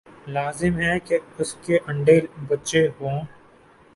[0.27, 2.19] لازم ہے کہ اس کے انڈے
[2.47, 3.21] بچے ہوں۔